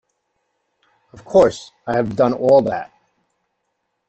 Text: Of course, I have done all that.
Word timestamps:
Of 1.13 1.23
course, 1.23 1.73
I 1.85 1.93
have 1.95 2.15
done 2.15 2.33
all 2.33 2.63
that. 2.63 2.91